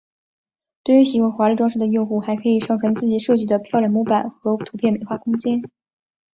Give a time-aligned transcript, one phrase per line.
[0.83, 5.61] 对于喜欢华丽装饰的用户还可以上传自己设计的漂亮模板和图片美化空间。